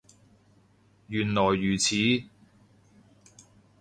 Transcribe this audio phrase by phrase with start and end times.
[1.09, 2.23] 原來如此